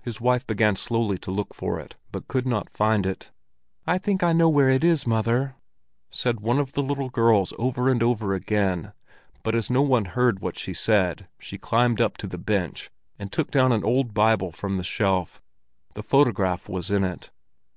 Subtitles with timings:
[0.00, 3.30] His wife began slowly to look for it, but could not find it.
[3.86, 5.54] "I think I know where it is, mother,"
[6.10, 8.92] said one of the little girls over and over again;
[9.44, 12.90] but as no one heard what she said, she climbed up on to the bench,
[13.20, 15.40] and took down an old Bible from the shelf.
[15.94, 17.30] The photograph was in it.